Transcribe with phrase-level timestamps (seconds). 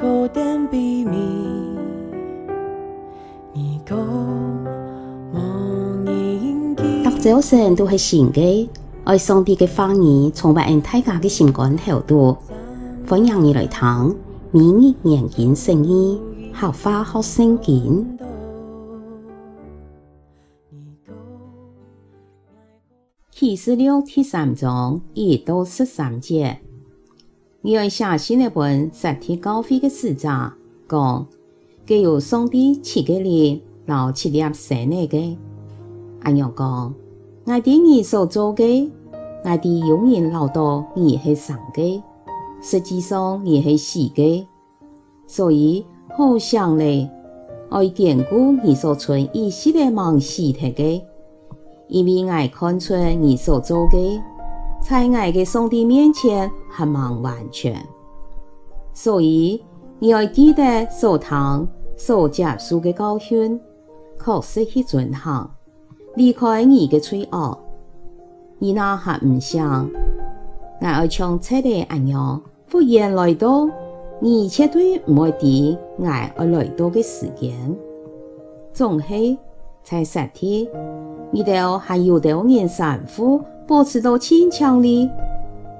[0.00, 0.26] 读
[7.20, 8.66] 早晨都是新嘅，
[9.04, 12.34] 爱上帝嘅话语，从不按大家嘅心肝头度，
[13.06, 14.16] 欢迎你来听，
[14.52, 16.18] 每日研经圣经，
[16.54, 18.18] 学话学圣经。
[23.30, 26.58] 启示录第三章一到十三节，
[27.62, 30.28] 你要写信的本实体教会的使者
[30.88, 31.26] 讲，
[31.86, 35.18] 佢有上帝赐嘅灵，老七粒生那个，
[36.22, 36.94] 俺样讲，
[37.44, 38.88] 我哋你所做嘅，
[39.44, 42.02] 我哋永远老到你系生嘅，
[42.62, 44.46] 实际上你系死嘅，
[45.26, 45.84] 所以
[46.16, 47.06] 好想嚟
[47.68, 51.02] 爱坚固你所存一息的梦死体嘅。
[51.88, 54.18] 因为我看出你所做的，
[54.80, 57.80] 在我嘅上帝面前还蛮完全，
[58.92, 59.62] 所以
[59.98, 63.60] 你要记得所听、所接受嘅教训，
[64.18, 65.48] 确实去遵行，
[66.16, 67.56] 离开你嘅罪恶。
[68.58, 69.88] 你那还唔想，
[70.80, 73.68] 我要像车的安样，忽然来到，
[74.20, 77.54] 你绝对唔会抵我要来到嘅时间，
[78.72, 79.38] 总系
[79.82, 80.68] 在实体。
[81.30, 83.40] 你哋还有得人衫裤
[83.70, 85.08] 保持到清强哩，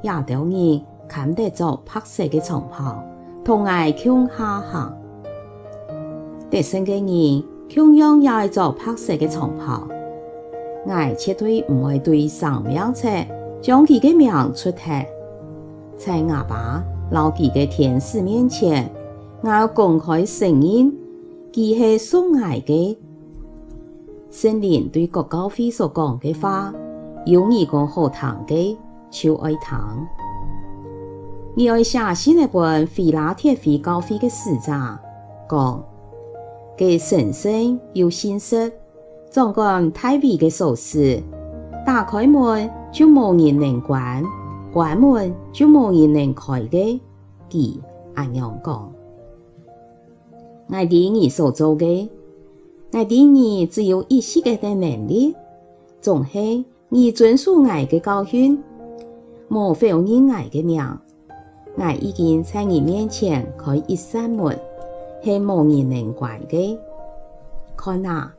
[0.00, 3.02] 也得人看得着白色的长袍，
[3.44, 4.96] 同爱向下行。
[6.48, 9.88] 得胜的人同样也系着白色的长袍，
[10.86, 13.08] 爱绝对唔会对生命册
[13.60, 14.84] 将佢嘅名出题，
[15.96, 18.88] 在阿爸老几嘅天使面前，
[19.40, 20.92] 我要公开承认
[21.52, 22.96] 佢系所爱嘅。
[24.30, 26.72] 圣灵对各教会所讲嘅话，
[27.26, 28.76] 有义工好堂给
[29.10, 30.06] 求爱糖。
[31.54, 34.98] 你爱写新一本飞拉铁飞高飞的诗章，
[35.48, 35.84] 讲
[36.76, 38.72] 给婶婶有心思，
[39.30, 41.22] 总管太美的首饰，
[41.84, 44.24] 打开门就无人能关，
[44.72, 47.00] 关门就无人能开的。
[47.50, 47.78] 给
[48.14, 48.90] 阿娘讲，
[50.68, 52.10] 我第你所做的，
[52.92, 55.34] 我第你只有一些的能力，
[56.00, 56.64] 总是。
[56.92, 58.60] 你遵守我嘅教训，
[59.46, 60.84] 莫否认我嘅名。
[61.76, 64.58] 我已经在你面前开一扇门，
[65.22, 66.76] 系无人能关嘅。
[67.76, 68.34] 看啊，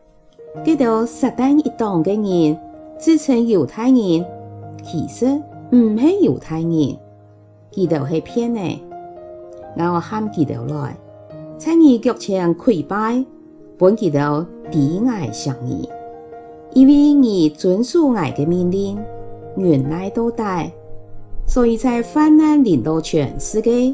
[0.66, 2.60] 这条撒旦一党嘅人
[3.00, 4.26] 自称犹太人，
[4.84, 5.28] 其实
[5.74, 8.84] 唔系犹太人，佢哋系骗你。
[9.78, 10.98] 我喊佢哋来，
[11.58, 13.24] 在你脚前跪拜。
[13.78, 15.90] 本记得抵爱上你，
[16.74, 18.98] 因为你遵守爱的命令，
[19.58, 20.72] 忍耐到底，
[21.46, 23.94] 所以在患难临到全世界，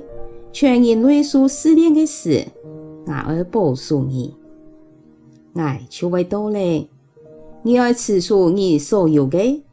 [0.52, 2.46] 全人类所思念的事，
[3.06, 4.34] 我会保守你。
[5.56, 6.88] 爱就会到来，
[7.64, 9.64] 你要持守你所有的，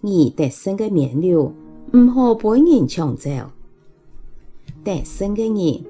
[0.00, 1.52] 你得胜的冕旒，
[1.92, 3.30] 唔好被人抢走。
[4.82, 5.86] 得胜的你。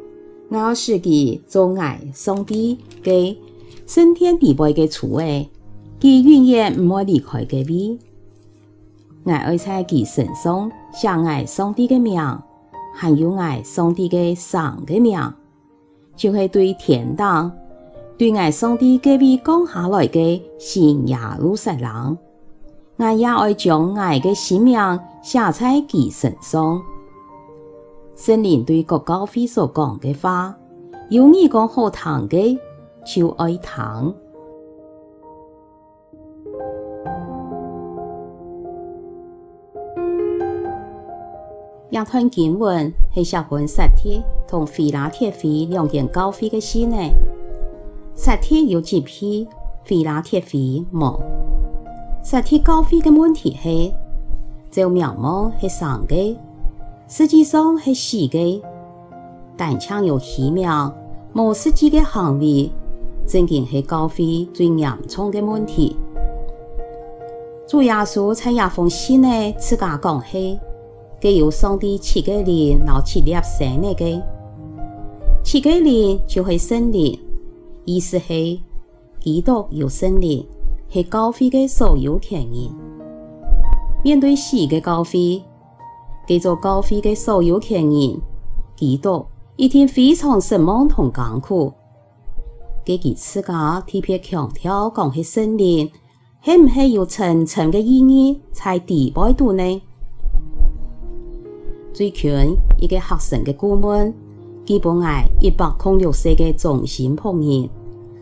[0.49, 3.37] 我要使佢做爱上帝嘅
[3.85, 5.51] 升天地位嘅主诶，
[6.06, 7.99] 伊永远唔会离开嘅位。
[9.25, 12.17] 我爱在佢身上写爱上帝嘅名，
[12.94, 15.19] 还有爱上帝嘅神嘅名，
[16.15, 17.50] 就系对天堂、
[18.16, 22.16] 对爱上帝隔壁降下来嘅新耶路撒冷。
[22.99, 24.78] 我也爱将爱嘅生命
[25.22, 26.81] 写在佢身上。
[28.15, 30.55] 圣灵对各教会所讲嘅话，
[31.11, 32.56] 有你讲好听嘅
[33.05, 34.15] 就爱听。
[41.89, 46.97] 一段经文系写本实体同飞拉铁非两间教会嘅信呢。
[48.17, 49.47] 实体有几批，
[49.85, 51.17] 飞拉铁非冇。
[52.25, 53.95] 实体教会嘅问题系，
[54.69, 56.17] 就名望系上个。
[57.07, 58.60] 实际上是死个，
[59.57, 60.69] 但强有虚名，
[61.34, 62.69] 无实际嘅行为，
[63.28, 65.97] 正经是高飞最严重嘅问题。
[67.69, 70.59] 主耶稣在一封信内自家讲系，
[71.18, 74.22] 皆由上帝赐给你，脑去立生日个。
[75.42, 77.18] 赐给你就会生日，
[77.86, 78.59] 意思是
[79.21, 80.45] 基督有生日，
[80.91, 82.71] 是高飞的所有权益。
[84.04, 85.42] 面对死的高飞，
[86.27, 88.21] 给做高飞的所有权益，
[88.77, 89.24] 基督
[89.57, 91.72] 一天非常失望同艰苦。
[92.84, 95.89] 给几次家特别强调讲起生日，
[96.42, 99.83] 是唔是有层层的意义才第八度呢？
[101.97, 104.13] 最近一个学生嘅顾问
[104.66, 107.71] 基本爱一百零六岁的中心仆人，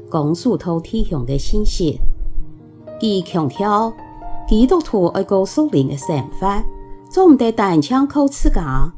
[0.09, 1.99] 讲述透天上的信息。
[3.01, 3.93] 佢强调
[4.47, 6.63] 基督徒爱过属灵的生活，
[7.11, 8.89] 总唔得单枪靠自家，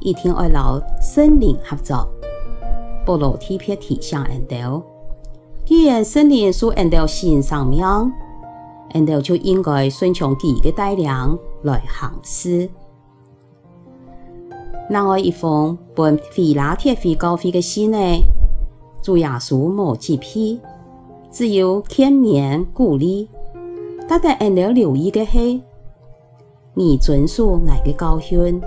[0.00, 2.06] 一定爱劳圣灵合作。
[3.06, 4.82] 保罗特别提醒恩道，
[5.64, 7.82] 既然圣灵属恩道心上面，
[8.90, 11.08] 恩道就应该顺从佢嘅带领
[11.62, 12.68] 来行事。
[14.90, 17.98] 另外一封本腓拉铁非高飞的信呢，
[19.02, 20.60] 主耶稣冇责批，
[21.30, 23.28] 只有劝勉鼓励。
[24.06, 25.60] 但系恩道留意的是，
[26.74, 28.60] 你遵守爱嘅教训，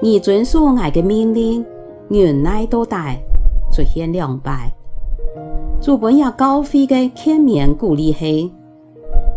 [0.00, 1.64] 你遵守爱的命令，
[2.08, 2.96] 忍耐到底。
[3.72, 4.70] 出现两败，
[5.80, 8.50] 主本也教会嘅劝勉鼓励是，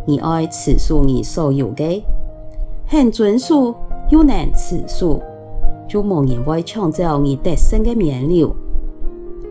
[0.06, 2.04] 你爱持守你所有的，
[2.86, 3.74] 很遵守
[4.10, 5.22] 又能持守，
[5.88, 8.52] 就无人会抢走你得胜嘅冕旒，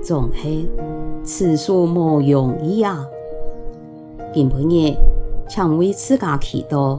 [0.02, 0.68] 总系
[1.24, 3.06] 持守无容易啊！
[4.34, 4.96] 今晡日
[5.48, 6.98] 请为自家祈祷，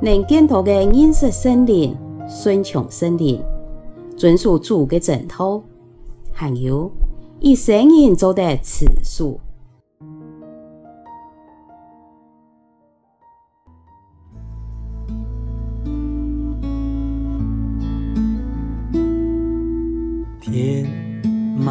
[0.00, 1.94] 能更多嘅认识圣灵，
[2.28, 3.42] 顺从圣灵，
[4.16, 5.62] 遵守主嘅正道。
[6.32, 6.90] 还有
[7.40, 9.38] 以生命做的持守。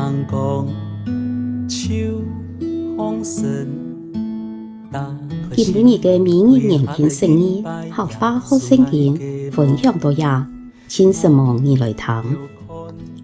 [0.08, 0.66] 茫光，
[1.68, 2.22] 秋
[2.96, 3.68] 风深。
[5.54, 7.62] 今日嘅每日研经释义，
[7.92, 10.50] 合法好圣经分享到呀，
[10.88, 12.08] 请什么你来听。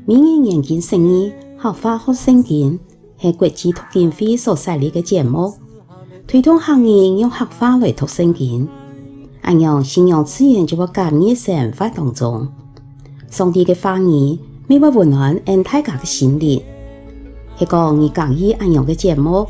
[0.06, 2.78] 每日研经释义，合法学圣经
[3.18, 5.54] 系国际读经会所设立嘅节目，
[6.28, 8.68] 推动行业用合法来读圣经，
[9.42, 12.46] 按样信仰自然就会加入生活当中。
[13.30, 14.38] 上帝嘅话语，
[14.68, 16.62] 每晚温暖俺大家嘅心灵。
[17.58, 19.48] 系讲你介意按样嘅节目，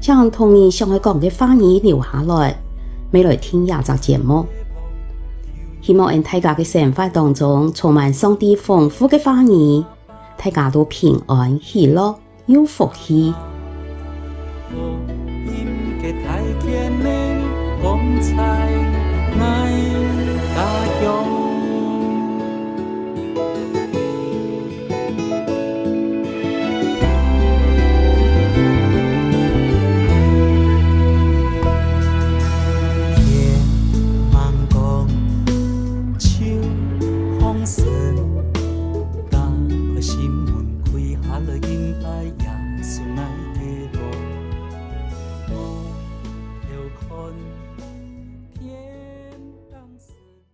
[0.00, 2.56] 将同你想要讲嘅话语留下来，
[3.12, 4.46] 未来听廿集节目。
[5.80, 9.84] 希望俺大家嘅生活当中充满上帝丰富嘅话语，
[10.36, 12.14] 大家都平安喜乐
[12.46, 13.32] 有福气。